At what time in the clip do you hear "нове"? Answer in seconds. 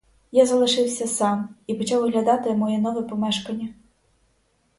2.79-3.01